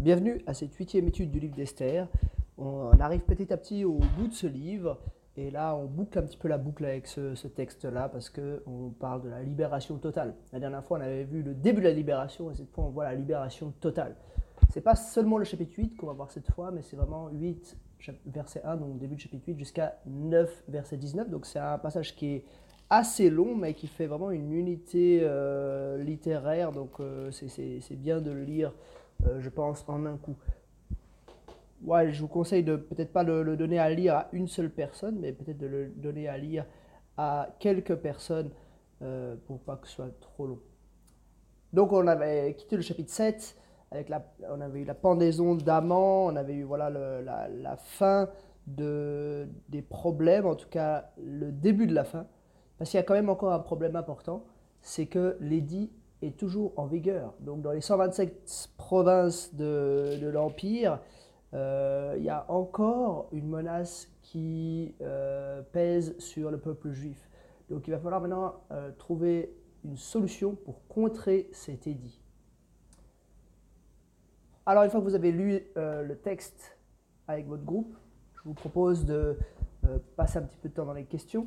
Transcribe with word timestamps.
Bienvenue 0.00 0.40
à 0.46 0.54
cette 0.54 0.74
huitième 0.76 1.08
étude 1.08 1.30
du 1.30 1.40
livre 1.40 1.54
d'Esther. 1.54 2.08
On 2.56 2.98
arrive 3.00 3.20
petit 3.20 3.52
à 3.52 3.58
petit 3.58 3.84
au 3.84 3.98
bout 4.16 4.28
de 4.28 4.32
ce 4.32 4.46
livre 4.46 4.98
et 5.36 5.50
là 5.50 5.76
on 5.76 5.84
boucle 5.84 6.18
un 6.18 6.22
petit 6.22 6.38
peu 6.38 6.48
la 6.48 6.56
boucle 6.56 6.86
avec 6.86 7.06
ce, 7.06 7.46
texte-là 7.46 8.08
parce 8.08 8.30
qu'on 8.30 8.94
parle 8.98 9.20
de 9.20 9.28
la 9.28 9.42
libération 9.42 9.98
totale. 9.98 10.36
La 10.54 10.58
dernière 10.58 10.82
fois 10.82 10.96
on 10.96 11.02
avait 11.02 11.24
vu 11.24 11.42
le 11.42 11.52
début 11.52 11.82
de 11.82 11.88
la 11.88 11.92
libération 11.92 12.50
et 12.50 12.54
cette 12.54 12.70
fois 12.70 12.84
on 12.84 12.88
voit 12.88 13.04
la 13.04 13.14
libération 13.14 13.74
totale. 13.78 14.16
C'est 14.72 14.80
pas 14.80 14.94
seulement 14.94 15.36
le 15.36 15.44
chapitre 15.44 15.74
8 15.76 15.98
qu'on 15.98 16.06
va 16.06 16.14
voir 16.14 16.30
cette 16.30 16.50
fois 16.50 16.70
mais 16.70 16.80
c'est 16.80 16.96
vraiment 16.96 17.28
8 17.28 17.76
verset 18.24 18.62
1 18.64 18.78
donc 18.78 18.96
début 18.96 19.16
du 19.16 19.20
chapitre 19.20 19.44
8 19.48 19.58
jusqu'à 19.58 19.98
9 20.06 20.64
verset 20.68 20.96
19 20.96 21.28
donc 21.28 21.44
c'est 21.44 21.58
un 21.58 21.76
passage 21.76 22.16
qui 22.16 22.36
est 22.36 22.44
assez 22.88 23.28
long 23.28 23.54
mais 23.54 23.74
qui 23.74 23.86
fait 23.86 24.06
vraiment 24.06 24.30
une 24.30 24.50
unité 24.50 25.20
euh, 25.22 26.02
littéraire 26.02 26.72
donc 26.72 27.00
euh, 27.00 27.30
c'est 27.30 27.96
bien 27.96 28.22
de 28.22 28.30
le 28.30 28.44
lire 28.44 28.72
je 29.38 29.48
pense, 29.48 29.84
en 29.88 30.06
un 30.06 30.16
coup. 30.16 30.36
Ouais, 31.82 32.12
je 32.12 32.20
vous 32.20 32.28
conseille 32.28 32.62
de 32.62 32.76
peut-être 32.76 33.12
pas 33.12 33.22
le, 33.22 33.56
donner 33.56 33.78
à 33.78 33.88
lire 33.88 34.14
à 34.14 34.28
une 34.32 34.48
seule 34.48 34.70
personne, 34.70 35.18
mais 35.18 35.32
peut-être 35.32 35.58
de 35.58 35.66
le 35.66 35.88
donner 35.88 36.28
à 36.28 36.36
lire 36.36 36.66
à 37.16 37.48
quelques 37.58 37.96
personnes 37.96 38.50
euh, 39.02 39.36
pour 39.46 39.60
pas 39.60 39.76
que 39.76 39.88
ce 39.88 39.94
soit 39.94 40.20
trop 40.20 40.46
long. 40.46 40.60
Donc 41.72 41.92
on 41.92 42.06
avait 42.06 42.54
quitté 42.54 42.76
le 42.76 42.82
chapitre 42.82 43.10
7, 43.10 43.56
avec 43.90 44.08
la, 44.10 44.24
on 44.50 44.60
avait 44.60 44.80
eu 44.80 44.84
la 44.84 44.94
pendaison 44.94 45.54
d'Aman, 45.54 46.32
on 46.32 46.36
avait 46.36 46.54
eu 46.54 46.64
voilà, 46.64 46.90
la, 46.90 47.48
la, 47.48 47.76
fin 47.76 48.28
de, 48.66 49.48
des 49.68 49.82
problèmes, 49.82 50.46
en 50.46 50.56
tout 50.56 50.68
cas 50.68 51.10
le 51.22 51.50
début 51.50 51.86
de 51.86 51.94
la 51.94 52.04
fin. 52.04 52.26
Parce 52.76 52.90
qu'il 52.90 52.98
y 52.98 53.00
a 53.00 53.04
quand 53.04 53.14
même 53.14 53.30
encore 53.30 53.52
un 53.52 53.58
problème 53.58 53.96
important, 53.96 54.44
c'est 54.82 55.06
que 55.06 55.36
l'édit 55.40 55.90
est 56.22 56.36
toujours 56.36 56.72
en 56.76 56.86
vigueur. 56.86 57.34
Donc 57.40 57.62
dans 57.62 57.72
les 57.72 57.80
127 57.80 58.70
provinces 58.76 59.54
de, 59.54 60.28
l'Empire, 60.32 61.00
euh, 61.54 62.14
il 62.18 62.24
y 62.24 62.28
a 62.28 62.44
encore 62.48 63.28
une 63.32 63.48
menace 63.48 64.08
qui 64.22 64.94
euh, 65.00 65.62
pèse 65.72 66.16
sur 66.18 66.50
le 66.50 66.58
peuple 66.58 66.90
juif. 66.90 67.28
Donc 67.68 67.86
il 67.88 67.90
va 67.90 67.98
falloir 67.98 68.20
maintenant 68.20 68.54
euh, 68.70 68.90
trouver 68.98 69.54
une 69.84 69.96
solution 69.96 70.54
pour 70.54 70.86
contrer 70.88 71.48
cet 71.52 71.86
édit. 71.86 72.20
Alors 74.66 74.84
une 74.84 74.90
fois 74.90 75.00
que 75.00 75.04
vous 75.04 75.14
avez 75.14 75.32
lu 75.32 75.62
le 75.74 76.14
texte 76.14 76.76
avec 77.26 77.46
votre 77.46 77.64
groupe, 77.64 77.96
je 78.34 78.42
vous 78.44 78.54
propose 78.54 79.04
de 79.04 79.36
passer 80.16 80.38
un 80.38 80.42
petit 80.42 80.58
peu 80.58 80.68
de 80.68 80.74
temps 80.74 80.84
dans 80.84 80.92
les 80.92 81.06
questions. 81.06 81.46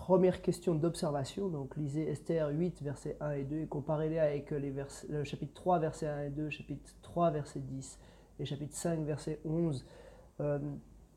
Première 0.00 0.40
question 0.40 0.74
d'observation, 0.74 1.48
donc 1.50 1.76
lisez 1.76 2.08
Esther 2.08 2.48
8, 2.48 2.82
versets 2.82 3.18
1 3.20 3.32
et 3.32 3.44
2 3.44 3.60
et 3.60 3.66
comparez-les 3.66 4.18
avec 4.18 4.50
les 4.50 4.72
le 5.10 5.24
chapitre 5.24 5.52
3, 5.52 5.78
versets 5.78 6.06
1 6.06 6.22
et 6.22 6.30
2, 6.30 6.48
chapitre 6.48 6.90
3, 7.02 7.30
verset 7.30 7.60
10 7.60 7.98
et 8.40 8.44
chapitre 8.46 8.74
5, 8.74 9.00
verset 9.04 9.40
11. 9.44 9.84
Euh, 10.40 10.58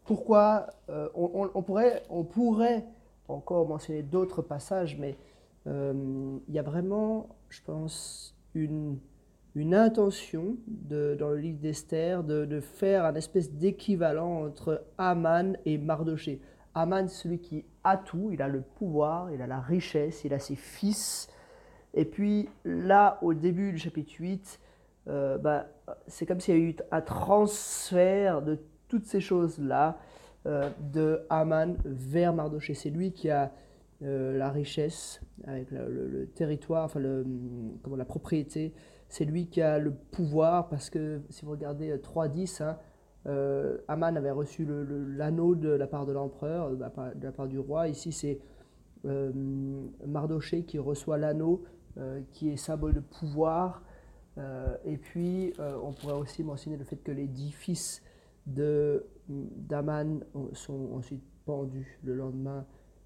pourquoi 0.04 0.68
euh, 0.90 1.08
on, 1.16 1.62
pourrait, 1.62 2.86
encore 3.30 3.68
mentionner 3.70 4.04
d'autres 4.04 4.42
passages, 4.42 4.98
mais 5.00 5.18
euh, 5.66 6.38
il 6.50 6.54
y 6.54 6.60
a 6.60 6.64
vraiment, 6.64 7.30
je 7.48 7.62
pense, 7.64 8.38
une, 8.54 9.00
intention 9.56 10.58
dans 10.68 11.30
le 11.30 11.38
livre 11.38 11.60
d'Esther 11.60 12.22
de, 12.24 12.44
de, 12.44 12.60
faire 12.60 13.06
un 13.06 13.16
espèce 13.16 13.50
d'équivalent 13.54 14.44
entre 14.44 14.84
Aman 14.98 15.58
et 15.66 15.78
Mardoché. 15.78 16.42
Aman, 16.76 17.08
celui 17.08 17.40
qui 17.40 17.64
a 17.84 17.98
tout, 17.98 18.30
il 18.32 18.42
a 18.42 18.48
le 18.48 18.62
pouvoir, 18.62 19.32
il 19.32 19.42
a 19.42 19.48
la 19.48 19.60
richesse, 19.60 20.24
il 20.24 20.34
a 20.34 20.40
ses 20.40 20.56
fils. 20.56 21.30
Et 21.94 22.06
puis 22.06 22.50
là, 22.66 23.20
au 23.22 23.34
début 23.34 23.72
du 23.72 23.78
chapitre 23.78 24.14
8, 24.20 24.60
euh, 25.10 25.38
bah, 25.38 25.68
c'est 26.08 26.26
comme 26.26 26.40
s'il 26.40 26.56
y 26.56 26.58
a 26.58 26.62
eu 26.62 26.76
un 26.92 27.02
transfert 27.02 28.42
de 28.42 28.60
toutes 28.88 29.06
ces 29.06 29.20
choses-là 29.20 29.98
euh, 30.46 30.70
de 30.80 31.26
Aman 31.30 31.76
vers 31.84 32.34
Mardoché. 32.34 32.74
C'est 32.74 32.90
lui 32.90 33.12
qui 33.12 33.30
a 33.30 33.52
euh, 34.02 34.38
la 34.38 34.50
richesse 34.50 35.22
avec 35.46 35.72
le, 35.72 36.30
territoire, 36.36 36.86
enfin 36.86 37.00
le, 37.00 37.26
comment, 37.82 37.96
la 37.96 38.06
propriété. 38.06 38.74
C'est 39.10 39.26
lui 39.26 39.48
qui 39.48 39.62
a 39.62 39.78
le 39.78 39.94
pouvoir 39.94 40.70
parce 40.70 40.90
que 40.90 41.22
si 41.30 41.46
vous 41.46 41.52
regardez 41.52 41.96
3.10, 41.96 42.64
hein, 42.64 42.78
euh, 43.26 43.78
Aman 43.88 44.16
avait 44.18 44.32
reçu 44.32 44.66
l'anneau 44.66 45.56
de 45.56 45.70
la 45.70 45.88
part 45.88 46.06
de 46.06 46.12
l'empereur, 46.12 46.72
de, 46.72 47.24
la 47.24 47.32
part 47.32 47.48
du 47.48 47.60
roi. 47.60 47.88
Ici, 47.88 48.12
c'est 48.12 48.40
euh, 49.06 49.32
Mardoché 50.06 50.64
qui 50.64 50.78
reçoit 50.80 51.18
l'anneau, 51.18 51.64
euh, 51.98 52.22
qui 52.32 52.50
est 52.50 52.58
symbole 52.58 52.94
de 52.94 53.00
pouvoir. 53.00 53.84
et 54.86 54.98
puis, 54.98 55.54
on 55.60 55.94
pourrait 55.94 56.18
aussi 56.18 56.44
mentionner 56.44 56.78
le 56.78 56.84
fait 56.84 56.98
que 56.98 57.12
les 57.12 57.28
dix 57.28 57.52
fils 57.52 58.02
d'Aman 58.48 60.24
sont 60.54 60.90
ensuite 60.94 61.24
pendus 61.46 62.00
le 62.04 62.16
lendemain 62.16 62.66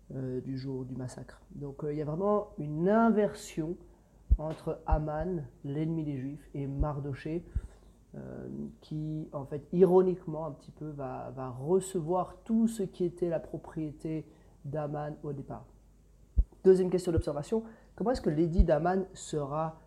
du 0.10 0.58
jour 0.58 0.86
du 0.86 0.96
massacre. 0.96 1.42
Donc, 1.52 1.84
il 1.84 1.98
y 1.98 2.02
a 2.02 2.06
vraiment 2.06 2.54
une 2.58 2.88
inversion 2.88 3.76
entre 4.38 4.80
Aman, 4.86 5.44
l'ennemi 5.66 6.06
des 6.06 6.18
Juifs, 6.18 6.50
et 6.54 6.66
Mardoché. 6.66 7.44
Euh, 8.18 8.48
qui, 8.82 9.28
en 9.34 9.46
fait, 9.46 9.68
ironiquement, 9.74 10.46
un 10.46 10.52
petit 10.52 10.72
peu, 10.72 10.90
va, 10.90 11.56
recevoir 11.60 12.38
tout 12.46 12.68
ce 12.68 12.84
qui 12.84 13.04
était 13.04 13.30
la 13.30 13.40
propriété 13.40 14.26
d'Aman 14.66 15.16
au 15.24 15.34
départ. 15.34 15.66
Deuxième 16.64 16.90
question 16.90 17.12
d'observation, 17.12 17.64
comment 17.96 18.12
est-ce 18.12 18.22
que 18.22 18.30
l'édit 18.30 18.64
d'Aman 18.64 19.06
sera 19.14 19.82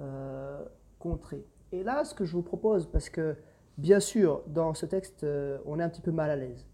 euh, 0.00 0.64
contré? 0.98 1.44
Et 1.72 1.82
là, 1.82 2.04
ce 2.04 2.14
que 2.14 2.24
je 2.24 2.32
vous 2.32 2.42
propose, 2.42 2.86
parce 2.86 3.10
que 3.10 3.36
bien 3.76 4.00
sûr, 4.00 4.42
dans 4.46 4.72
ce 4.72 4.86
texte, 4.86 5.24
euh, 5.24 5.58
on 5.66 5.80
est 5.80 5.82
un 5.82 5.88
petit 5.88 6.02
peu 6.02 6.12
mal 6.12 6.30
à 6.30 6.36
l'aise, 6.36 6.66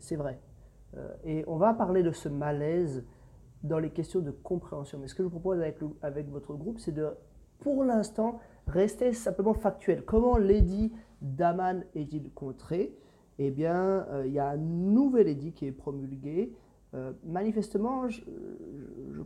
c'est 0.00 0.16
vrai. 0.16 0.40
et 1.24 1.44
on 1.46 1.56
va 1.56 1.72
parler 1.72 2.02
de 2.02 2.10
ce 2.10 2.28
malaise 2.28 3.04
dans 3.62 3.78
les 3.78 3.90
questions 3.90 4.20
de 4.20 4.32
compréhension. 4.32 4.98
Mais 4.98 5.08
ce 5.08 5.14
que 5.14 5.22
je 5.22 5.28
vous 5.28 5.38
propose 5.38 5.60
avec, 5.60 5.78
avec 6.02 6.28
votre 6.28 6.54
groupe, 6.54 6.78
c'est 6.78 6.92
de, 6.92 7.08
pour 7.60 7.84
l'instant, 7.84 8.40
Restez 8.68 9.14
simplement 9.14 9.54
factuel. 9.54 10.04
Comment 10.04 10.36
l'édit 10.36 10.92
d'Aman 11.22 11.84
est-il 11.94 12.30
contré? 12.32 12.94
Eh 13.38 13.50
bien, 13.50 14.06
euh, 14.10 14.24
il 14.26 14.32
y 14.32 14.38
a 14.38 14.50
un 14.50 14.56
nouvel 14.58 15.26
édit 15.26 15.52
qui 15.52 15.66
est 15.66 15.72
promulgué. 15.72 16.52
Euh, 16.94 17.12
manifestement, 17.24 18.08
je, 18.08 18.20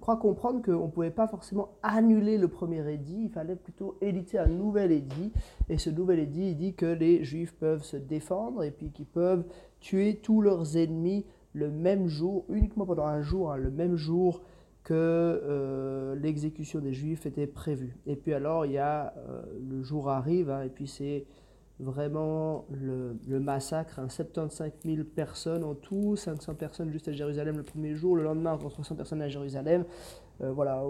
crois 0.00 0.16
comprendre 0.16 0.62
qu'on 0.62 0.86
ne 0.86 0.90
pouvait 0.90 1.10
pas 1.10 1.26
forcément 1.26 1.70
annuler 1.82 2.38
le 2.38 2.48
premier 2.48 2.88
édit, 2.92 3.24
il 3.24 3.30
fallait 3.30 3.56
plutôt 3.56 3.96
éditer 4.00 4.38
un 4.38 4.46
nouvel 4.46 4.92
édit. 4.92 5.32
Et 5.68 5.78
ce 5.78 5.90
nouvel 5.90 6.20
édit 6.20 6.50
il 6.50 6.56
dit 6.56 6.74
que 6.74 6.86
les 6.86 7.24
Juifs 7.24 7.54
peuvent 7.54 7.84
se 7.84 7.96
défendre 7.96 8.62
et 8.62 8.70
puis 8.70 8.90
qu'ils 8.90 9.06
peuvent 9.06 9.44
tuer 9.80 10.20
tous 10.22 10.40
leurs 10.40 10.76
ennemis 10.76 11.24
le 11.52 11.70
même 11.70 12.06
jour, 12.06 12.44
uniquement 12.48 12.86
pendant 12.86 13.06
un 13.06 13.22
jour, 13.22 13.52
hein, 13.52 13.56
le 13.56 13.70
même 13.70 13.96
jour 13.96 14.42
que 14.84 14.94
euh, 14.94 16.16
l'exécution 16.16 16.80
des 16.80 16.92
Juifs 16.92 17.26
était 17.26 17.46
prévue. 17.46 17.96
Et 18.06 18.16
puis 18.16 18.34
alors, 18.34 18.66
il 18.66 18.72
y 18.72 18.78
a, 18.78 19.14
euh, 19.16 19.42
le 19.60 19.82
jour 19.82 20.10
arrive, 20.10 20.50
hein, 20.50 20.62
et 20.62 20.68
puis 20.68 20.88
c'est 20.88 21.24
vraiment 21.78 22.66
le, 22.70 23.16
massacre, 23.40 23.94
75 23.94 24.60
hein, 24.60 24.72
000 24.84 25.04
personnes 25.04 25.64
en 25.64 25.74
tout, 25.74 26.16
500 26.16 26.54
personnes 26.54 26.90
juste 26.90 27.08
à 27.08 27.12
Jérusalem 27.12 27.56
le 27.56 27.62
premier 27.62 27.94
jour, 27.94 28.16
le 28.16 28.22
lendemain 28.22 28.52
encore 28.52 28.72
300 28.72 28.96
personnes 28.96 29.22
à 29.22 29.28
Jérusalem. 29.28 29.84
Euh, 30.40 30.52
voilà, 30.52 30.84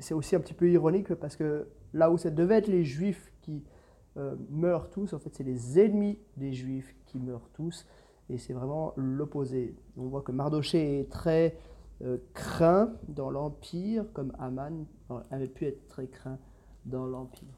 c'est 0.00 0.14
aussi 0.14 0.36
un 0.36 0.40
petit 0.40 0.54
peu 0.54 0.70
ironique 0.70 1.14
parce 1.14 1.36
que 1.36 1.66
là 1.92 2.10
où 2.10 2.18
ça 2.18 2.30
devait 2.30 2.56
être 2.56 2.68
les 2.68 2.84
Juifs 2.84 3.32
qui 3.42 3.62
meurent 4.48 4.90
tous, 4.90 5.12
en 5.12 5.18
fait 5.18 5.34
c'est 5.34 5.42
les 5.42 5.80
ennemis 5.80 6.20
des 6.36 6.52
Juifs 6.52 6.94
qui 7.04 7.18
meurent 7.18 7.50
tous, 7.52 7.84
et 8.30 8.38
c'est 8.38 8.52
vraiment 8.52 8.92
l'opposé. 8.96 9.74
On 9.96 10.06
voit 10.06 10.22
que 10.22 10.30
Mardoché 10.30 11.00
est 11.00 11.10
très 11.10 11.56
euh, 12.02 12.18
craint 12.34 12.92
dans 13.08 13.30
l'Empire, 13.30 14.04
comme 14.12 14.32
Aman 14.38 14.86
avait 15.30 15.48
pu 15.48 15.66
être 15.66 15.86
très 15.86 16.06
craint 16.06 16.38
dans 16.86 17.06
l'Empire. 17.06 17.48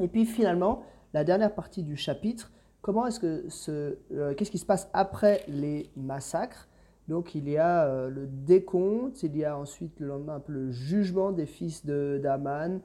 Et 0.00 0.08
puis 0.08 0.26
finalement, 0.26 0.82
la 1.14 1.24
dernière 1.24 1.54
partie 1.54 1.82
du 1.82 1.96
chapitre, 1.96 2.52
comment 2.82 3.06
est-ce 3.06 3.20
que 3.20 3.48
ce, 3.48 3.98
euh, 4.12 4.34
qu'est-ce 4.34 4.50
qui 4.50 4.58
se 4.58 4.66
passe 4.66 4.90
après 4.92 5.44
les 5.48 5.90
massacres? 5.96 6.68
Donc 7.08 7.34
il 7.34 7.48
y 7.48 7.56
a 7.56 7.86
euh, 7.86 8.08
le 8.10 8.26
décompte, 8.26 9.22
il 9.22 9.36
y 9.36 9.44
a 9.44 9.58
ensuite 9.58 9.98
le 9.98 10.08
lendemain 10.08 10.36
un 10.36 10.40
peu 10.40 10.52
le 10.52 10.70
jugement 10.70 11.32
des 11.32 11.46
fils 11.46 11.84
de 11.84 12.20
d'Aman, 12.22 12.80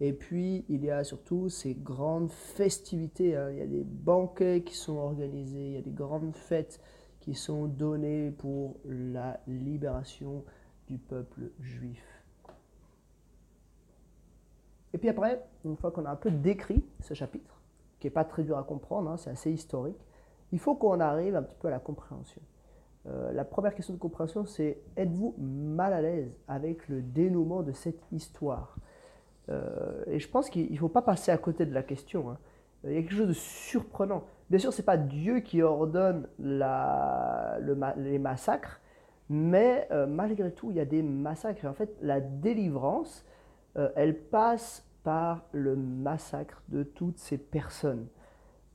et 0.00 0.12
puis 0.12 0.64
il 0.68 0.84
y 0.84 0.90
a 0.90 1.04
surtout 1.04 1.48
ces 1.48 1.74
grandes 1.74 2.30
festivités. 2.30 3.36
Hein. 3.36 3.50
Il 3.50 3.58
y 3.58 3.62
a 3.62 3.66
des 3.66 3.84
banquets 3.84 4.62
qui 4.62 4.76
sont 4.76 4.96
organisés, 4.96 5.66
il 5.68 5.72
y 5.74 5.78
a 5.78 5.82
des 5.82 5.92
grandes 5.92 6.34
fêtes 6.34 6.80
qui 7.22 7.34
sont 7.34 7.66
donnés 7.66 8.32
pour 8.32 8.76
la 8.84 9.40
libération 9.46 10.44
du 10.88 10.98
peuple 10.98 11.52
juif. 11.60 12.04
Et 14.92 14.98
puis 14.98 15.08
après, 15.08 15.42
une 15.64 15.76
fois 15.76 15.92
qu'on 15.92 16.04
a 16.04 16.10
un 16.10 16.16
peu 16.16 16.32
décrit 16.32 16.84
ce 17.00 17.14
chapitre, 17.14 17.62
qui 18.00 18.08
n'est 18.08 18.12
pas 18.12 18.24
très 18.24 18.42
dur 18.42 18.58
à 18.58 18.64
comprendre, 18.64 19.08
hein, 19.08 19.16
c'est 19.16 19.30
assez 19.30 19.52
historique, 19.52 20.04
il 20.50 20.58
faut 20.58 20.74
qu'on 20.74 20.98
arrive 20.98 21.36
un 21.36 21.42
petit 21.42 21.56
peu 21.60 21.68
à 21.68 21.70
la 21.70 21.78
compréhension. 21.78 22.42
Euh, 23.06 23.32
la 23.32 23.44
première 23.44 23.74
question 23.74 23.94
de 23.94 23.98
compréhension, 24.00 24.44
c'est 24.44 24.82
êtes-vous 24.96 25.36
mal 25.38 25.92
à 25.92 26.02
l'aise 26.02 26.36
avec 26.48 26.88
le 26.88 27.02
dénouement 27.02 27.62
de 27.62 27.72
cette 27.72 28.02
histoire? 28.10 28.76
Euh, 29.48 30.04
Et 30.08 30.18
je 30.18 30.28
pense 30.28 30.50
qu'il 30.50 30.72
ne 30.72 30.76
faut 30.76 30.88
pas 30.88 31.02
passer 31.02 31.30
à 31.30 31.38
côté 31.38 31.66
de 31.66 31.72
la 31.72 31.84
question. 31.84 32.30
Hein. 32.30 32.38
il 32.84 32.94
y 32.94 32.96
a 32.98 33.00
quelque 33.00 33.14
chose 33.14 33.28
de 33.28 33.32
surprenant. 33.32 34.24
Bien 34.52 34.58
sûr, 34.58 34.70
ce 34.70 34.82
n'est 34.82 34.84
pas 34.84 34.98
Dieu 34.98 35.40
qui 35.40 35.62
ordonne 35.62 36.28
les 36.38 38.18
massacres, 38.18 38.82
mais 39.30 39.88
euh, 39.90 40.06
malgré 40.06 40.52
tout, 40.52 40.70
il 40.70 40.76
y 40.76 40.80
a 40.80 40.84
des 40.84 41.02
massacres. 41.02 41.64
en 41.64 41.72
fait, 41.72 41.96
la 42.02 42.20
délivrance, 42.20 43.24
euh, 43.78 43.88
elle 43.96 44.14
passe 44.14 44.86
par 45.04 45.46
le 45.52 45.74
massacre 45.74 46.62
de 46.68 46.82
toutes 46.82 47.16
ces 47.16 47.38
personnes. 47.38 48.08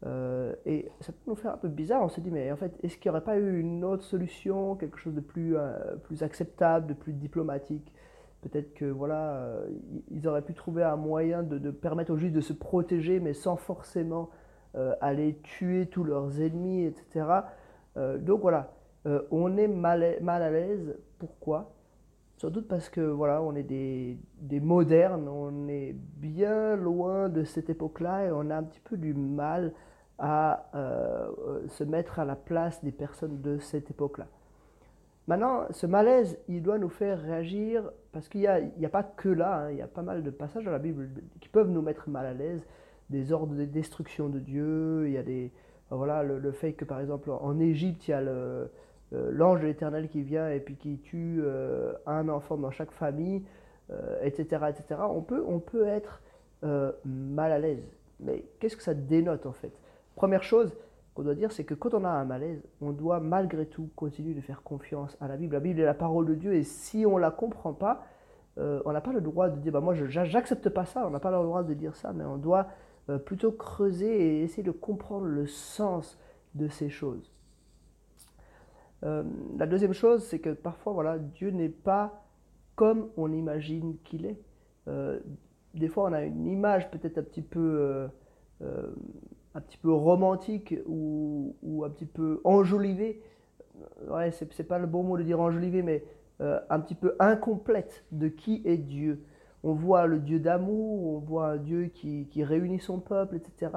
Euh, 0.03 0.55
et 0.65 0.89
ça 0.99 1.11
peut 1.11 1.19
nous 1.27 1.35
faire 1.35 1.53
un 1.53 1.57
peu 1.57 1.67
bizarre. 1.67 2.01
On 2.01 2.09
se 2.09 2.21
dit, 2.21 2.31
mais 2.31 2.51
en 2.51 2.57
fait, 2.57 2.73
est-ce 2.81 2.97
qu'il 2.97 3.11
n'y 3.11 3.15
aurait 3.15 3.23
pas 3.23 3.37
eu 3.37 3.59
une 3.59 3.83
autre 3.83 4.03
solution, 4.03 4.75
quelque 4.77 4.97
chose 4.97 5.13
de 5.13 5.21
plus, 5.21 5.55
acceptable, 6.23 6.87
de 6.87 6.95
plus 6.95 7.13
diplomatique? 7.13 7.93
Peut-être 8.41 8.73
que 8.73 8.85
voilà, 8.85 9.59
ils 10.09 10.27
auraient 10.27 10.41
pu 10.41 10.55
trouver 10.55 10.81
un 10.81 10.95
moyen 10.95 11.43
de, 11.43 11.69
permettre 11.69 12.11
aux 12.11 12.17
Juifs 12.17 12.33
de 12.33 12.41
se 12.41 12.53
protéger, 12.53 13.19
mais 13.19 13.33
sans 13.33 13.57
forcément 13.57 14.31
aller 15.01 15.39
tuer 15.43 15.87
tous 15.87 16.03
leurs 16.03 16.41
ennemis, 16.41 16.83
etc. 16.85 17.25
donc 17.95 18.41
voilà, 18.41 18.71
euh, 19.07 19.21
on 19.31 19.55
est 19.57 19.67
mal, 19.67 20.03
à 20.03 20.49
l'aise. 20.49 20.97
Pourquoi? 21.17 21.73
Sans 22.37 22.49
doute 22.49 22.67
parce 22.67 22.89
que 22.89 23.01
voilà, 23.01 23.41
on 23.41 23.55
est 23.55 23.63
des, 23.63 24.59
modernes, 24.59 25.27
on 25.27 25.67
est 25.67 25.93
bien 25.93 26.75
loin 26.75 27.29
de 27.29 27.43
cette 27.43 27.69
époque-là 27.69 28.25
et 28.25 28.31
on 28.31 28.49
a 28.49 28.57
un 28.57 28.63
petit 28.63 28.81
peu 28.81 28.97
du 28.97 29.13
mal 29.13 29.73
à 30.19 30.69
euh, 30.75 31.67
se 31.67 31.83
mettre 31.83 32.19
à 32.19 32.25
la 32.25 32.35
place 32.35 32.83
des 32.83 32.91
personnes 32.91 33.41
de 33.41 33.57
cette 33.59 33.89
époque-là. 33.89 34.27
Maintenant, 35.27 35.65
ce 35.71 35.87
malaise, 35.87 36.37
il 36.47 36.61
doit 36.61 36.77
nous 36.77 36.89
faire 36.89 37.19
réagir 37.21 37.89
parce 38.11 38.29
qu'il 38.29 38.41
n'y 38.41 38.85
a, 38.85 38.89
pas 38.89 39.03
que 39.03 39.29
là, 39.29 39.63
hein, 39.63 39.71
il 39.71 39.77
y 39.77 39.81
a 39.81 39.87
pas 39.87 40.01
mal 40.03 40.23
de 40.23 40.29
passages 40.29 40.63
dans 40.63 40.71
la 40.71 40.79
Bible 40.79 41.09
qui 41.41 41.49
peuvent 41.49 41.69
nous 41.69 41.81
mettre 41.81 42.09
mal 42.09 42.25
à 42.25 42.33
l'aise, 42.33 42.65
des 43.09 43.31
ordres 43.31 43.55
de 43.55 43.65
destruction 43.65 44.29
de 44.29 44.39
Dieu, 44.39 45.07
il 45.07 45.13
y 45.13 45.17
a 45.17 45.23
des, 45.23 45.51
voilà, 45.89 46.23
le 46.23 46.51
fait 46.51 46.73
que 46.73 46.85
par 46.85 46.99
exemple 46.99 47.31
en 47.31 47.59
Égypte, 47.59 48.07
il 48.07 48.11
y 48.11 48.13
a 48.13 48.21
euh, 49.13 49.31
l'ange 49.31 49.61
de 49.61 49.67
l'Éternel 49.67 50.09
qui 50.09 50.21
vient 50.21 50.49
et 50.49 50.59
puis 50.59 50.75
qui 50.75 50.99
tue 50.99 51.39
euh, 51.41 51.93
un 52.05 52.27
enfant 52.27 52.57
dans 52.57 52.71
chaque 52.71 52.91
famille, 52.91 53.43
etc., 54.21 54.61
euh, 54.61 54.67
etc., 54.67 55.01
on 55.09 55.21
peut, 55.21 55.43
on 55.47 55.59
peut 55.59 55.87
être 55.87 56.21
mal 57.05 57.51
à 57.51 57.59
l'aise. 57.59 57.87
Mais 58.19 58.43
qu'est-ce 58.59 58.75
que 58.75 58.83
ça 58.83 58.95
dénote 58.95 59.45
en 59.45 59.53
fait? 59.53 59.71
Première 60.15 60.43
chose 60.43 60.73
qu'on 61.13 61.21
doit 61.21 61.35
dire, 61.35 61.51
c'est 61.51 61.63
que 61.63 61.75
quand 61.75 61.93
on 61.93 62.03
a 62.03 62.09
un 62.09 62.25
malaise, 62.25 62.61
on 62.81 62.91
doit 62.91 63.19
malgré 63.19 63.67
tout 63.67 63.89
continuer 63.95 64.33
de 64.33 64.41
faire 64.41 64.63
confiance 64.63 65.15
à 65.21 65.27
la 65.27 65.37
Bible. 65.37 65.53
La 65.53 65.59
Bible 65.59 65.79
est 65.79 65.85
la 65.85 65.93
parole 65.93 66.25
de 66.25 66.33
Dieu 66.33 66.53
et 66.55 66.63
si 66.63 67.05
on 67.05 67.17
ne 67.17 67.21
la 67.21 67.31
comprend 67.31 67.73
pas, 67.73 68.05
on 68.57 68.91
n'a 68.91 69.01
pas 69.01 69.13
le 69.13 69.21
droit 69.21 69.49
de 69.49 69.59
dire 69.59 69.71
bah, 69.71 69.81
moi 69.81 69.93
j'accepte 69.93 70.69
pas 70.69 70.85
ça, 70.85 71.05
on 71.05 71.11
n'a 71.11 71.19
pas 71.19 71.29
le 71.29 71.37
droit 71.37 71.61
de 71.61 71.75
dire 71.75 71.95
ça, 71.95 72.11
mais 72.11 72.23
on 72.23 72.37
doit 72.37 72.67
plutôt 73.25 73.51
creuser 73.51 74.21
et 74.21 74.43
essayer 74.43 74.63
de 74.63 74.71
comprendre 74.71 75.25
le 75.25 75.47
sens 75.47 76.17
de 76.55 76.67
ces 76.67 76.89
choses. 76.89 77.31
Euh, 79.03 79.23
la 79.57 79.67
deuxième 79.67 79.93
chose, 79.93 80.23
c'est 80.23 80.39
que 80.39 80.49
parfois, 80.49 80.93
voilà, 80.93 81.17
Dieu 81.17 81.51
n'est 81.51 81.69
pas 81.69 82.23
comme 82.75 83.09
on 83.17 83.31
imagine 83.31 83.97
qu'il 84.03 84.25
est. 84.25 84.39
Euh, 84.87 85.19
des 85.73 85.87
fois, 85.87 86.09
on 86.09 86.13
a 86.13 86.23
une 86.23 86.47
image 86.47 86.89
peut-être 86.89 87.17
un 87.17 87.23
petit 87.23 87.41
peu, 87.41 88.09
euh, 88.61 88.87
un 89.53 89.61
petit 89.61 89.77
peu 89.77 89.91
romantique 89.91 90.75
ou, 90.87 91.55
ou, 91.61 91.83
un 91.83 91.89
petit 91.89 92.05
peu 92.05 92.41
enjolivée. 92.43 93.21
Ouais, 94.09 94.31
c'est, 94.31 94.63
pas 94.63 94.79
le 94.79 94.87
bon 94.87 95.03
mot 95.03 95.17
de 95.17 95.23
dire 95.23 95.39
enjolivée, 95.39 95.83
mais 95.83 96.03
un 96.39 96.79
petit 96.79 96.95
peu 96.95 97.15
incomplète 97.19 98.05
de 98.11 98.27
qui 98.27 98.61
est 98.65 98.77
Dieu. 98.77 99.23
On 99.67 99.73
voit 99.73 100.07
le 100.07 100.19
Dieu 100.19 100.39
d'amour, 100.39 101.15
on 101.15 101.19
voit 101.19 101.49
un 101.49 101.57
Dieu 101.57 101.87
qui, 101.87 102.41
réunit 102.41 102.79
son 102.79 102.99
peuple, 102.99 103.35
etc. 103.35 103.73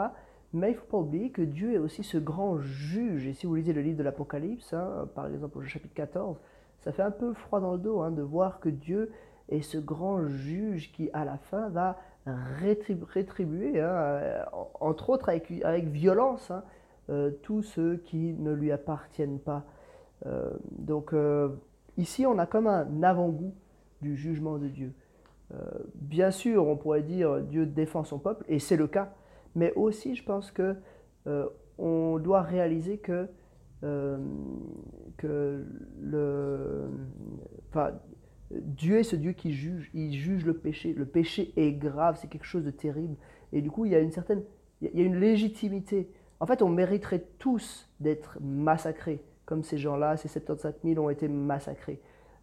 Mais 0.53 0.69
il 0.69 0.75
ne 0.75 0.79
faut 0.79 0.87
pas 0.87 0.99
oublier 0.99 1.31
que 1.31 1.43
Dieu 1.43 1.75
est 1.75 1.79
aussi 1.79 2.05
ce 2.05 2.17
grand 2.17 2.61
juge. 2.61 3.27
Et 3.27 3.35
si 3.35 3.47
vous 3.47 3.57
lisez 3.57 3.73
le 3.73 3.81
livre 3.81 3.99
de 3.99 4.05
l'Apocalypse, 4.05 4.73
hein, 4.73 5.09
par 5.17 5.27
exemple 5.27 5.59
au 5.59 5.63
chapitre 5.63 5.95
14, 5.95 6.39
ça 6.79 6.93
fait 6.93 7.03
un 7.03 7.11
peu 7.11 7.35
froid 7.35 7.59
dans 7.59 7.73
le 7.73 7.79
dos 7.79 8.03
hein, 8.03 8.13
de 8.13 8.23
voir 8.23 8.61
que 8.61 8.69
Dieu 8.69 9.11
est 9.49 9.63
ce 9.63 9.79
grand 9.79 10.29
juge 10.29 10.93
qui, 10.93 11.11
à 11.13 11.25
la 11.25 11.39
fin, 11.39 11.69
va 11.71 11.99
rétribuer, 12.61 13.81
hein, 13.81 14.45
entre 14.79 15.11
autres 15.11 15.29
avec, 15.29 15.89
violence, 15.89 16.53
euh, 17.09 17.33
tous 17.43 17.63
ceux 17.63 17.97
qui 17.97 18.35
ne 18.39 18.53
lui 18.53 18.71
appartiennent 18.71 19.41
pas. 19.41 19.65
Euh, 20.27 20.53
donc 20.71 21.15
euh, 21.15 21.49
ici, 21.97 22.27
on 22.27 22.39
a 22.39 22.47
comme 22.47 22.69
un 22.69 23.03
avant-goût 23.03 23.55
du 24.03 24.17
jugement 24.17 24.57
de 24.57 24.69
Dieu. 24.69 24.93
Bien 25.95 26.31
sûr, 26.31 26.67
on 26.67 26.77
pourrait 26.77 27.03
dire 27.03 27.41
Dieu 27.41 27.67
défend 27.67 28.05
son 28.05 28.19
peuple, 28.19 28.45
et 28.49 28.59
c'est 28.59 28.77
le 28.77 28.87
cas 28.87 29.13
mais 29.55 29.73
aussi 29.75 30.15
je 30.15 30.25
pense 30.25 30.51
que 30.51 30.77
euh, 31.27 31.47
on 31.79 32.19
doit 32.19 32.43
réaliser 32.43 32.99
que, 32.99 33.29
euh, 33.85 34.19
que 35.17 35.67
le, 36.01 36.91
enfin, 37.71 37.93
Dieu 38.51 38.99
est 38.99 39.03
ce 39.03 39.17
Dieu 39.17 39.33
qui 39.33 39.53
juge, 39.53 39.91
il 39.95 40.13
juge 40.13 40.45
le 40.45 40.55
péché. 40.55 40.93
Le 40.93 41.07
péché 41.07 41.53
est 41.57 41.73
grave, 41.73 42.19
c'est 42.21 42.29
quelque 42.29 42.45
chose 42.47 42.65
de 42.65 42.71
terrible. 42.71 43.17
Et 43.53 43.63
du 43.63 43.71
coup, 43.71 43.87
il 43.87 43.93
y 43.93 43.95
a 43.95 44.01
une 44.01 44.11
certaine, 44.11 44.43
il 44.83 44.99
y 44.99 45.03
a 45.03 45.05
une 45.05 45.19
légitimité. 45.19 46.11
En 46.41 46.47
fait, 46.47 46.63
on 46.63 46.69
mériterait 46.69 47.25
tous 47.39 47.89
d'être 48.01 48.39
massacrés, 48.41 49.23
comme 49.45 49.63
ces 49.63 49.79
gens-là, 49.79 50.17
ces 50.17 50.29
75 50.29 50.75
000 50.85 51.05
ont 51.05 51.11
été 51.11 51.29
massacrés. 51.29 52.01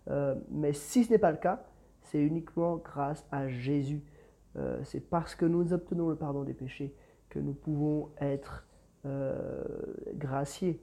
Euh, 0.09 0.35
mais 0.49 0.73
si 0.73 1.03
ce 1.03 1.11
n'est 1.11 1.17
pas 1.17 1.31
le 1.31 1.37
cas, 1.37 1.65
c'est 2.07 2.19
uniquement 2.19 2.77
grâce 2.77 3.25
à 3.31 3.47
Jésus. 3.47 4.03
Euh, 4.55 4.79
c'est 4.83 5.01
parce 5.01 5.35
que 5.35 5.45
nous 5.45 5.73
obtenons 5.73 6.09
le 6.09 6.15
pardon 6.15 6.43
des 6.43 6.53
péchés 6.53 6.95
que 7.29 7.39
nous 7.39 7.53
pouvons 7.53 8.09
être 8.19 8.65
euh, 9.05 9.63
graciés. 10.15 10.81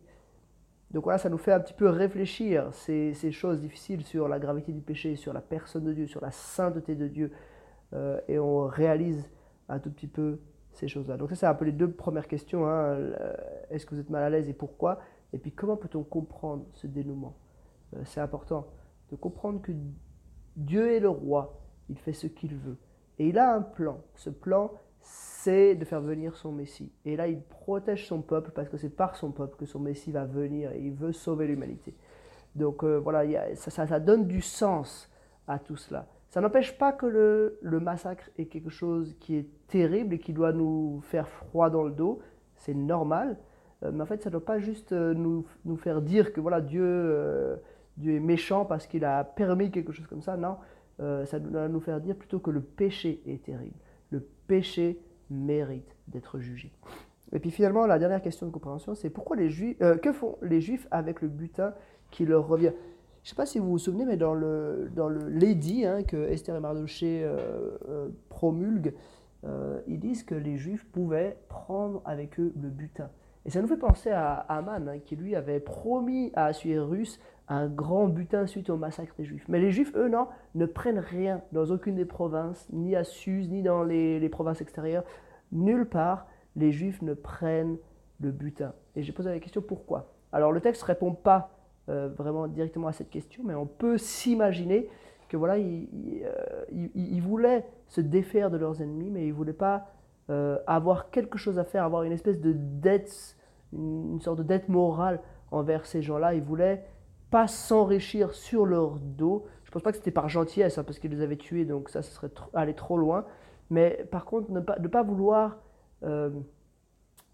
Donc 0.90 1.04
voilà, 1.04 1.18
ça 1.18 1.28
nous 1.28 1.38
fait 1.38 1.52
un 1.52 1.60
petit 1.60 1.74
peu 1.74 1.88
réfléchir 1.88 2.72
ces, 2.72 3.14
choses 3.32 3.60
difficiles 3.60 4.04
sur 4.04 4.28
la 4.28 4.38
gravité 4.38 4.72
du 4.72 4.80
péché, 4.80 5.16
sur 5.16 5.32
la 5.32 5.40
personne 5.40 5.84
de 5.84 5.92
Dieu, 5.92 6.06
sur 6.06 6.20
la 6.20 6.30
sainteté 6.30 6.94
de 6.94 7.08
Dieu, 7.08 7.32
euh, 7.94 8.20
et 8.28 8.38
on 8.38 8.66
réalise 8.66 9.28
un 9.68 9.80
tout 9.80 9.90
petit 9.90 10.06
peu 10.06 10.38
ces 10.72 10.86
choses-là. 10.86 11.16
Donc 11.16 11.30
ça, 11.30 11.36
c'est 11.36 11.46
un 11.46 11.54
peu 11.54 11.64
les 11.64 11.72
deux 11.72 11.90
premières 11.90 12.28
questions. 12.28 12.68
Hein. 12.68 12.96
Est-ce 13.70 13.86
que 13.86 13.94
vous 13.94 14.00
êtes 14.00 14.10
mal 14.10 14.22
à 14.22 14.30
l'aise 14.30 14.48
et 14.48 14.52
pourquoi? 14.52 15.00
Et 15.32 15.38
puis 15.38 15.52
comment 15.52 15.76
peut-on 15.76 16.04
comprendre 16.04 16.66
ce 16.74 16.86
dénouement? 16.86 17.36
C'est 18.04 18.20
important 18.20 18.66
de 19.10 19.16
comprendre 19.16 19.62
que 19.62 19.72
Dieu 20.56 20.92
est 20.92 21.00
le 21.00 21.08
roi, 21.08 21.60
il 21.88 21.98
fait 21.98 22.12
ce 22.12 22.26
qu'il 22.26 22.54
veut. 22.54 22.76
Et 23.18 23.28
il 23.28 23.38
a 23.38 23.54
un 23.54 23.62
plan. 23.62 24.00
Ce 24.14 24.30
plan, 24.30 24.72
c'est 25.00 25.74
de 25.74 25.84
faire 25.84 26.00
venir 26.00 26.36
son 26.36 26.52
Messie. 26.52 26.90
Et 27.04 27.16
là, 27.16 27.28
il 27.28 27.40
protège 27.40 28.06
son 28.06 28.22
peuple 28.22 28.50
parce 28.54 28.68
que 28.68 28.76
c'est 28.76 28.94
par 28.94 29.16
son 29.16 29.30
peuple 29.30 29.56
que 29.56 29.66
son 29.66 29.78
Messie 29.78 30.12
va 30.12 30.24
venir 30.24 30.72
et 30.72 30.80
il 30.80 30.92
veut 30.92 31.12
sauver 31.12 31.46
l'humanité. 31.46 31.94
Donc 32.54 32.84
euh, 32.84 32.98
voilà, 32.98 33.54
ça, 33.54 34.00
donne 34.00 34.26
du 34.26 34.40
sens 34.40 35.10
à 35.46 35.58
tout 35.58 35.76
cela. 35.76 36.06
Ça 36.30 36.40
n'empêche 36.40 36.76
pas 36.78 36.92
que 36.92 37.06
le, 37.06 37.80
massacre 37.80 38.30
est 38.38 38.46
quelque 38.46 38.70
chose 38.70 39.16
qui 39.20 39.36
est 39.36 39.46
terrible 39.68 40.14
et 40.14 40.18
qui 40.18 40.32
doit 40.32 40.52
nous 40.52 41.00
faire 41.02 41.28
froid 41.28 41.70
dans 41.70 41.84
le 41.84 41.92
dos. 41.92 42.20
C'est 42.56 42.74
normal. 42.74 43.36
Euh, 43.82 43.90
mais 43.92 44.02
en 44.02 44.06
fait, 44.06 44.22
ça 44.22 44.30
ne 44.30 44.32
doit 44.32 44.44
pas 44.44 44.58
juste 44.58 44.92
euh, 44.92 45.14
nous, 45.14 45.44
nous, 45.64 45.76
faire 45.76 46.00
dire 46.00 46.32
que 46.32 46.40
voilà, 46.40 46.60
Dieu, 46.60 47.58
Dieu 47.96 48.14
est 48.14 48.20
méchant 48.20 48.64
parce 48.64 48.86
qu'il 48.86 49.04
a 49.04 49.24
permis 49.24 49.70
quelque 49.70 49.92
chose 49.92 50.06
comme 50.06 50.22
ça. 50.22 50.36
Non, 50.36 50.56
euh, 51.00 51.24
ça 51.26 51.38
doit 51.38 51.68
nous 51.68 51.80
faire 51.80 52.00
dire 52.00 52.16
plutôt 52.16 52.38
que 52.38 52.50
le 52.50 52.60
péché 52.60 53.22
est 53.26 53.44
terrible. 53.44 53.76
Le 54.10 54.20
péché 54.46 55.00
mérite 55.30 55.96
d'être 56.08 56.38
jugé. 56.38 56.72
Et 57.32 57.38
puis 57.38 57.50
finalement, 57.50 57.86
la 57.86 57.98
dernière 57.98 58.22
question 58.22 58.46
de 58.46 58.52
compréhension, 58.52 58.94
c'est 58.94 59.10
pourquoi 59.10 59.36
les 59.36 59.50
Juifs, 59.50 59.76
euh, 59.82 59.96
que 59.96 60.12
font 60.12 60.36
les 60.42 60.60
Juifs 60.60 60.86
avec 60.90 61.20
le 61.20 61.28
butin 61.28 61.74
qui 62.10 62.24
leur 62.24 62.46
revient? 62.46 62.72
Je 63.22 63.28
ne 63.28 63.30
sais 63.30 63.36
pas 63.36 63.46
si 63.46 63.58
vous 63.58 63.70
vous 63.70 63.78
souvenez, 63.78 64.04
mais 64.04 64.18
dans 64.18 64.34
le, 64.34 64.90
dans 64.94 65.08
le 65.08 65.28
l'édit 65.30 65.86
hein, 65.86 66.02
que 66.02 66.28
Esther 66.28 66.54
et 66.56 66.60
Mardoché 66.60 67.22
euh, 67.24 68.08
promulguent, 68.28 68.94
ils 69.86 70.00
disent 70.00 70.22
que 70.22 70.34
les 70.34 70.56
Juifs 70.56 70.86
pouvaient 70.90 71.36
prendre 71.48 72.00
avec 72.06 72.40
eux 72.40 72.54
le 72.56 72.70
butin. 72.70 73.10
Et 73.46 73.50
ça 73.50 73.60
nous 73.60 73.68
fait 73.68 73.76
penser 73.76 74.10
à 74.10 74.34
Aman, 74.48 74.88
hein, 74.88 74.98
qui 75.04 75.16
lui 75.16 75.36
avait 75.36 75.60
promis 75.60 76.32
à 76.34 76.46
Assuérus 76.46 77.20
un 77.48 77.66
grand 77.66 78.08
butin 78.08 78.46
suite 78.46 78.70
au 78.70 78.76
massacre 78.76 79.14
des 79.18 79.24
Juifs. 79.24 79.44
Mais 79.48 79.60
les 79.60 79.70
Juifs, 79.70 79.92
eux, 79.96 80.08
non, 80.08 80.28
ne 80.54 80.64
prennent 80.64 80.98
rien 80.98 81.42
dans 81.52 81.66
aucune 81.66 81.94
des 81.94 82.06
provinces, 82.06 82.66
ni 82.72 82.96
à 82.96 83.04
Suse, 83.04 83.50
ni 83.50 83.62
dans 83.62 83.82
les, 83.82 84.28
provinces 84.30 84.62
extérieures. 84.62 85.04
Nulle 85.52 85.86
part, 85.86 86.26
les 86.56 86.72
Juifs 86.72 87.02
ne 87.02 87.12
prennent 87.12 87.76
le 88.20 88.30
butin. 88.30 88.72
Et 88.96 89.02
j'ai 89.02 89.12
posé 89.12 89.30
la 89.30 89.40
question 89.40 89.60
pourquoi? 89.60 90.14
Alors 90.32 90.52
le 90.52 90.60
texte 90.60 90.82
ne 90.82 90.86
répond 90.86 91.12
pas 91.12 91.50
euh, 91.90 92.08
vraiment 92.16 92.48
directement 92.48 92.88
à 92.88 92.92
cette 92.92 93.10
question, 93.10 93.42
mais 93.44 93.54
on 93.54 93.66
peut 93.66 93.98
s'imaginer 93.98 94.88
que 95.28 95.36
voilà, 95.36 95.58
ils, 95.58 95.88
euh, 96.24 97.20
voulaient 97.20 97.66
se 97.88 98.00
défaire 98.00 98.50
de 98.50 98.56
leurs 98.56 98.80
ennemis, 98.80 99.10
mais 99.10 99.24
ils 99.24 99.30
ne 99.30 99.34
voulaient 99.34 99.52
pas 99.52 99.93
euh, 100.30 100.58
avoir 100.66 101.10
quelque 101.10 101.36
chose 101.36 101.58
à 101.58 101.64
faire, 101.64 101.84
avoir 101.84 102.02
une 102.04 102.12
espèce 102.12 102.40
de 102.40 102.52
dette, 102.54 103.36
une, 103.74 104.20
sorte 104.22 104.38
de 104.38 104.42
dette 104.42 104.70
morale 104.70 105.20
envers 105.50 105.84
ces 105.84 106.00
gens-là. 106.00 106.34
Ils 106.34 106.42
voulaient 106.42 106.86
pas 107.30 107.46
s'enrichir 107.46 108.32
sur 108.32 108.64
leur 108.64 108.98
dos. 108.98 109.44
Je 109.64 109.70
pense 109.70 109.82
pas 109.82 109.90
que 109.90 109.98
c'était 109.98 110.10
par 110.10 110.30
gentillesse, 110.30 110.78
hein, 110.78 110.84
parce 110.84 110.98
qu'ils 110.98 111.10
les 111.10 111.20
avaient 111.20 111.36
tués, 111.36 111.66
donc 111.66 111.90
ça, 111.90 112.00
ce 112.00 112.10
serait 112.10 112.30
aller 112.54 112.74
trop 112.74 112.96
loin. 112.96 113.26
Mais 113.68 114.06
par 114.10 114.24
contre, 114.24 114.50
ne 114.50 114.60
pas, 114.60 114.76
pas 114.76 115.02
vouloir 115.02 115.58
euh, 116.04 116.30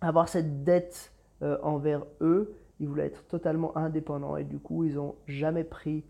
avoir 0.00 0.28
cette 0.28 0.64
dette 0.64 1.12
euh, 1.42 1.58
envers 1.62 2.04
eux. 2.20 2.56
Ils 2.80 2.88
voulaient 2.88 3.06
être 3.06 3.24
totalement 3.28 3.76
indépendants 3.76 4.36
et 4.36 4.44
du 4.44 4.58
coup, 4.58 4.82
ils 4.84 4.94
n'ont 4.94 5.14
jamais 5.26 5.64
pris 5.64 6.04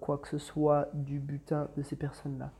quoi 0.00 0.18
que 0.18 0.26
ce 0.26 0.38
soit 0.38 0.88
du 0.92 1.20
butin 1.20 1.68
de 1.76 1.82
ces 1.82 1.94
personnes-là. 1.94 2.50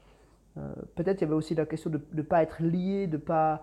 Euh, 0.57 0.73
peut-être 0.95 1.21
il 1.21 1.25
y 1.25 1.27
avait 1.27 1.35
aussi 1.35 1.55
la 1.55 1.67
question 1.67 1.91
de 1.91 2.01
ne 2.13 2.23
pas 2.23 2.43
être 2.43 2.63
lié, 2.63 3.07
de 3.07 3.17
ne 3.17 3.23
pas 3.23 3.63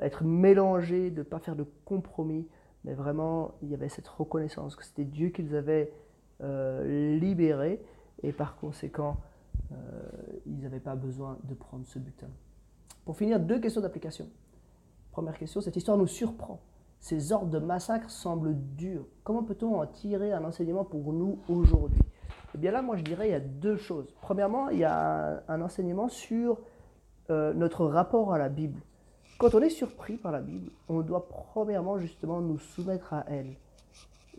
être 0.00 0.24
mélangé, 0.24 1.10
de 1.10 1.18
ne 1.18 1.22
pas 1.22 1.38
faire 1.38 1.56
de 1.56 1.66
compromis, 1.84 2.48
mais 2.84 2.94
vraiment, 2.94 3.52
il 3.62 3.68
y 3.68 3.74
avait 3.74 3.90
cette 3.90 4.08
reconnaissance 4.08 4.76
que 4.76 4.84
c'était 4.84 5.04
Dieu 5.04 5.28
qu'ils 5.28 5.54
avaient 5.54 5.92
libéré 6.40 7.84
et 8.22 8.32
par 8.32 8.56
conséquent, 8.56 9.18
ils 10.46 10.58
n'avaient 10.60 10.80
pas 10.80 10.94
besoin 10.94 11.38
de 11.44 11.52
prendre 11.52 11.86
ce 11.86 11.98
butin. 11.98 12.28
Pour 13.04 13.16
finir, 13.18 13.38
deux 13.38 13.60
questions 13.60 13.82
d'application. 13.82 14.26
Première 15.12 15.36
question, 15.36 15.60
cette 15.60 15.76
histoire 15.76 15.98
nous 15.98 16.06
surprend. 16.06 16.60
Ces 17.00 17.32
ordres 17.32 17.50
de 17.50 17.58
massacre 17.58 18.10
semblent 18.10 18.56
durs. 18.76 19.06
Comment 19.22 19.42
peut-on 19.42 19.78
en 19.78 19.86
tirer 19.86 20.32
un 20.32 20.42
enseignement 20.42 20.84
pour 20.84 21.12
nous 21.12 21.38
aujourd'hui? 21.48 22.00
Eh 22.54 22.58
bien 22.58 22.70
là, 22.70 22.82
moi 22.82 22.96
je 22.96 23.02
dirais 23.02 23.28
il 23.28 23.32
y 23.32 23.34
a 23.34 23.40
deux 23.40 23.76
choses. 23.76 24.06
Premièrement, 24.20 24.68
il 24.68 24.78
y 24.78 24.84
a 24.84 25.42
un, 25.48 25.60
enseignement 25.60 26.08
sur 26.08 26.60
euh, 27.30 27.52
notre 27.52 27.84
rapport 27.86 28.32
à 28.32 28.38
la 28.38 28.48
Bible. 28.48 28.80
Quand 29.38 29.54
on 29.54 29.60
est 29.60 29.70
surpris 29.70 30.16
par 30.16 30.30
la 30.30 30.40
Bible, 30.40 30.70
on 30.88 31.00
doit 31.00 31.28
premièrement 31.28 31.98
justement 31.98 32.40
nous 32.40 32.58
soumettre 32.58 33.12
à 33.12 33.24
elle, 33.28 33.56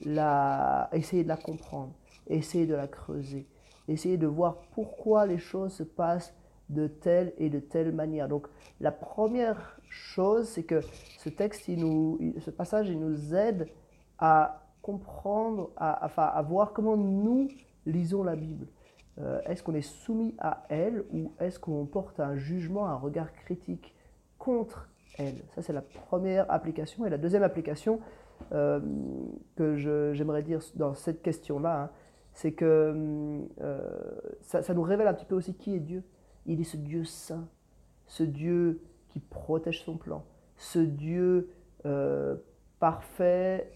la, 0.06 0.90
essayer 0.94 1.24
de 1.24 1.28
la 1.28 1.36
comprendre, 1.36 1.92
essayer 2.28 2.66
de 2.66 2.76
la 2.76 2.88
creuser, 2.88 3.48
essayer 3.90 4.18
de 4.18 4.28
voir 4.28 4.62
pourquoi 4.74 5.26
les 5.26 5.38
choses 5.38 5.74
se 5.74 5.84
passent 5.84 6.34
de 6.70 6.88
telle 6.88 7.34
et 7.38 7.50
de 7.50 7.60
telle 7.60 7.92
manière. 7.92 8.30
Donc 8.30 8.48
la 8.80 8.94
première 8.94 9.78
chose, 9.90 10.48
c'est 10.48 10.64
que 10.64 10.80
ce 11.20 11.28
texte, 11.28 11.66
ce 11.66 12.50
passage, 12.50 12.90
il 12.90 13.00
nous 13.00 13.36
aide 13.36 13.68
à 14.18 14.62
comprendre, 14.82 15.72
à, 15.76 16.06
enfin, 16.06 16.24
à 16.24 16.42
voir 16.42 16.72
comment 16.72 16.96
nous 16.96 17.50
lisons 17.86 18.24
la 18.24 18.36
Bible. 18.36 18.68
Euh, 19.20 19.40
est-ce 19.46 19.64
qu'on 19.64 19.76
est 19.76 19.82
soumis 19.82 20.36
à 20.40 20.66
elle 20.70 21.04
ou 21.14 21.32
est-ce 21.40 21.60
qu'on 21.60 21.86
porte 21.86 22.20
un 22.20 22.36
jugement, 22.36 22.88
un 22.88 22.96
regard 22.96 23.32
critique 23.34 23.96
contre 24.38 24.90
elle? 25.18 25.38
Ça, 25.54 25.62
c'est 25.62 25.74
la 25.74 25.82
première 25.82 26.50
application. 26.52 27.06
Et 27.06 27.10
la 27.10 27.18
deuxième 27.18 27.44
application 27.44 28.02
euh, 28.52 28.80
que 29.56 29.76
j'aimerais 30.14 30.44
dire 30.44 30.60
dans 30.76 30.94
cette 30.94 31.22
question-là, 31.22 31.84
hein, 31.84 31.90
c'est 32.34 32.52
que 32.52 33.42
euh, 33.62 33.90
ça, 34.42 34.74
nous 34.74 34.82
révèle 34.84 35.08
un 35.08 35.14
petit 35.14 35.26
peu 35.26 35.36
aussi 35.36 35.56
qui 35.56 35.74
est 35.74 35.80
Dieu. 35.80 36.04
Il 36.46 36.62
est 36.62 36.66
ce 36.66 36.78
Dieu 36.78 37.06
saint, 37.06 37.48
ce 38.06 38.24
Dieu 38.24 38.82
qui 39.10 39.20
protège 39.20 39.84
son 39.84 39.98
plan, 39.98 40.24
ce 40.58 40.80
Dieu 40.80 41.50
euh, 41.86 42.36
parfait 42.80 43.72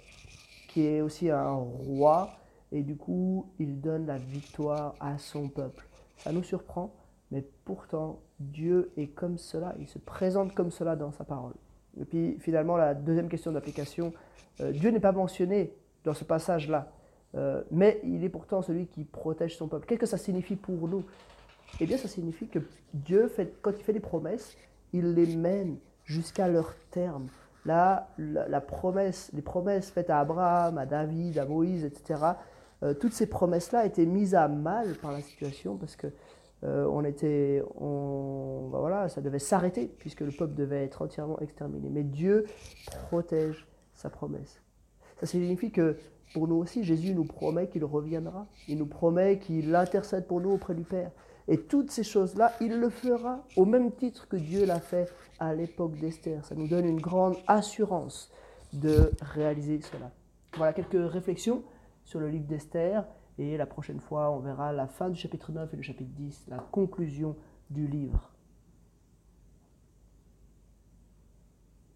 qui 0.68 0.86
est 0.86 1.02
aussi 1.02 1.32
un 1.32 1.54
roi, 1.54 2.30
et 2.72 2.84
du 2.84 2.96
coup, 2.96 3.52
il 3.60 3.82
donne 3.82 4.06
la 4.06 4.18
victoire 4.18 4.96
à 5.00 5.18
son 5.18 5.50
peuple. 5.50 5.88
Ça 6.18 6.32
nous 6.32 6.44
surprend, 6.44 6.94
mais 7.32 7.44
pourtant, 7.66 8.20
Dieu 8.40 8.92
est 8.98 9.08
comme 9.08 9.38
cela, 9.38 9.76
il 9.80 9.88
se 9.88 10.00
présente 10.00 10.54
comme 10.54 10.72
cela 10.72 10.96
dans 10.96 11.12
sa 11.12 11.24
parole. 11.24 11.54
Et 12.00 12.06
puis 12.06 12.38
finalement, 12.40 12.78
la 12.78 12.94
deuxième 12.94 13.30
question 13.30 13.52
d'application, 13.52 14.14
euh, 14.62 14.72
Dieu 14.72 14.92
n'est 14.92 15.00
pas 15.00 15.12
mentionné 15.12 15.74
dans 16.04 16.14
ce 16.14 16.24
passage-là, 16.24 16.92
euh, 17.36 17.64
mais 17.72 18.00
il 18.04 18.24
est 18.24 18.30
pourtant 18.30 18.62
celui 18.62 18.88
qui 18.88 19.04
protège 19.04 19.58
son 19.58 19.68
peuple. 19.68 19.86
Qu'est-ce 19.86 20.00
que 20.00 20.06
ça 20.06 20.18
signifie 20.18 20.56
pour 20.56 20.88
nous? 20.88 21.04
Eh 21.80 21.86
bien, 21.86 21.98
ça 21.98 22.08
signifie 22.08 22.48
que 22.48 22.60
Dieu, 22.94 23.28
fait, 23.28 23.54
quand 23.62 23.72
il 23.72 23.84
fait 23.84 23.94
des 23.94 24.00
promesses, 24.00 24.58
il 24.94 25.14
les 25.14 25.36
mène 25.36 25.78
jusqu'à 26.04 26.48
leur 26.48 26.76
terme. 26.92 27.28
Là, 27.66 28.10
la, 28.18 28.62
promesse, 28.62 29.30
les 29.34 29.42
promesses 29.42 29.92
faites 29.92 30.10
à 30.10 30.20
Abraham, 30.20 30.78
à 30.78 30.86
David, 30.86 31.38
à 31.38 31.46
Moïse, 31.46 31.86
etc., 31.86 32.16
euh, 32.84 32.94
toutes 32.94 33.14
ces 33.14 33.28
promesses-là 33.28 33.86
étaient 33.86 34.06
mises 34.06 34.36
à 34.36 34.48
mal 34.48 34.96
par 34.96 35.12
la 35.12 35.22
situation 35.22 35.78
parce 35.78 35.96
que 35.96 36.08
euh, 36.64 36.86
on 36.92 37.06
était, 37.06 37.64
ben 37.80 38.80
voilà, 38.80 39.08
ça 39.08 39.22
devait 39.22 39.40
s'arrêter 39.40 39.88
puisque 40.00 40.22
le 40.22 40.32
peuple 40.32 40.56
devait 40.56 40.84
être 40.84 41.02
entièrement 41.02 41.40
exterminé. 41.40 41.90
Mais 41.90 42.04
Dieu 42.04 42.46
protège 43.08 43.68
sa 43.94 44.10
promesse. 44.10 44.62
Ça 45.20 45.26
signifie 45.26 45.72
que 45.72 45.98
pour 46.34 46.48
nous 46.48 46.56
aussi, 46.56 46.84
Jésus 46.84 47.14
nous 47.14 47.26
promet 47.26 47.68
qu'il 47.68 47.84
reviendra. 47.84 48.48
Il 48.68 48.78
nous 48.78 48.86
promet 48.86 49.40
qu'il 49.40 49.74
intercède 49.74 50.28
pour 50.28 50.42
nous 50.42 50.52
auprès 50.52 50.76
du 50.76 50.84
Père. 50.84 51.12
Et 51.48 51.58
toutes 51.58 51.90
ces 51.90 52.04
choses-là, 52.04 52.54
il 52.62 52.80
le 52.80 52.90
fera 52.90 53.44
au 53.58 53.66
même 53.66 53.92
titre 53.92 54.28
que 54.28 54.38
Dieu 54.38 54.66
l'a 54.66 54.80
fait 54.80 55.12
à 55.40 55.56
l'époque 55.56 55.96
d'Esther. 55.98 56.46
Ça 56.46 56.54
nous 56.54 56.68
donne 56.68 56.86
une 56.86 57.02
grande 57.02 57.38
assurance 57.48 58.32
de 58.72 59.12
réaliser 59.22 59.82
cela. 59.82 60.12
Voilà 60.56 60.74
quelques 60.74 61.12
réflexions 61.12 61.64
sur 62.10 62.20
le 62.20 62.28
livre 62.28 62.48
d'Esther. 62.48 63.06
Et 63.38 63.56
la 63.56 63.68
prochaine 63.68 64.00
fois, 64.00 64.32
on 64.32 64.40
verra 64.40 64.74
la 64.74 64.88
fin 64.88 65.10
du 65.10 65.18
chapitre 65.18 65.52
9 65.52 65.74
et 65.74 65.78
le 65.78 65.84
chapitre 65.84 66.12
10, 66.16 66.48
la 66.50 66.58
conclusion 66.58 67.36
du 67.70 67.88
livre. 67.88 68.32